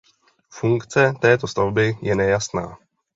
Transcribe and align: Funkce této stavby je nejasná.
Funkce 0.49 1.13
této 1.21 1.47
stavby 1.47 1.97
je 2.01 2.15
nejasná. 2.15 2.77